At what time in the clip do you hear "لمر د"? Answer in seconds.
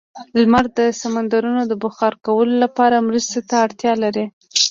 0.39-0.79